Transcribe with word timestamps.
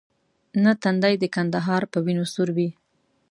نه 0.63 0.71
تندی 0.81 1.15
د 1.19 1.25
کندهار 1.35 1.83
په 1.91 1.97
وینو 2.05 2.25
سور 2.33 2.49
وو. 2.55 2.69